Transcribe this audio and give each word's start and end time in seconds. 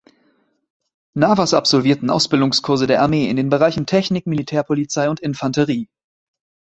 Navas 1.13 1.53
absolvierten 1.53 2.09
Ausbildungskurse 2.09 2.87
der 2.87 3.03
Armee 3.03 3.29
in 3.29 3.35
den 3.37 3.49
Bereichen 3.49 3.85
Technik, 3.85 4.25
Militärpolizei 4.25 5.07
und 5.11 5.19
Infanterie. 5.19 5.89